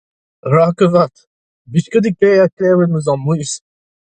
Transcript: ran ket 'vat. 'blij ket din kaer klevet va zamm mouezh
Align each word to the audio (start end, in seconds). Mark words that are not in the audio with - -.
ran 0.53 0.71
ket 0.77 0.89
'vat. 0.93 1.13
'blij 1.69 1.87
ket 1.91 2.03
din 2.05 2.19
kaer 2.19 2.49
klevet 2.57 2.91
va 2.93 2.99
zamm 3.05 3.23
mouezh 3.25 3.55